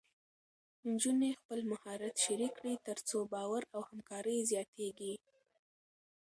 [0.89, 5.13] نجونې خپل مهارت شریک کړي، تر څو باور او همکاري زیاتېږي.